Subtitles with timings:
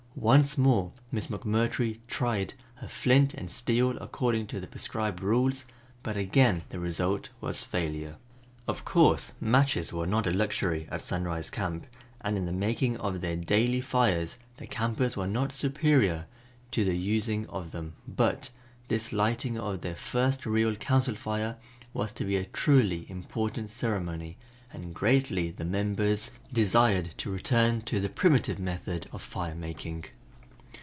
[0.13, 5.63] Once more Miss McMurtry tried her flint and steel according to the prescribed rules,
[6.03, 8.17] but again the result was failure.
[8.67, 11.87] Of course matches were not a luxury at Sunrise Camp
[12.19, 16.25] and in the making of their daily fires the campers were not superior
[16.71, 18.51] to the using of them, but
[18.89, 21.55] this lighting of their first real Council Fire
[21.93, 24.37] was to be a truly important ceremony
[24.73, 30.01] and greatly the members desired to return to the primitive method of fire making.